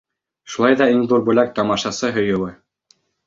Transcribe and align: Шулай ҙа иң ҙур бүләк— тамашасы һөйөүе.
Шулай 0.53 0.77
ҙа 0.79 0.87
иң 0.93 1.03
ҙур 1.11 1.21
бүләк— 1.27 1.53
тамашасы 1.59 2.11
һөйөүе. 2.17 2.57